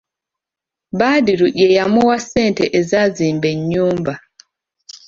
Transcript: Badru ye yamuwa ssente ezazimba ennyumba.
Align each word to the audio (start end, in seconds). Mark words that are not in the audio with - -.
Badru 0.99 1.47
ye 1.59 1.67
yamuwa 1.77 2.15
ssente 2.23 2.63
ezazimba 2.79 3.47
ennyumba. 3.55 4.13